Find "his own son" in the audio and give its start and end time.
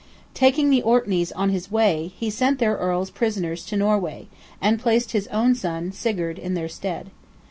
5.11-5.91